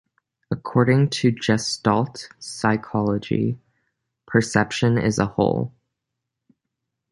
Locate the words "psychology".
2.39-3.59